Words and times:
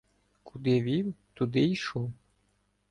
Куди 0.43 0.81
вів— 0.81 1.13
туди 1.33 1.65
йшов. 1.67 2.13